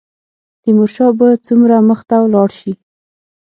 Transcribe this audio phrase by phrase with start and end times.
[0.63, 2.73] تیمورشاه به څومره مخته ولاړ شي.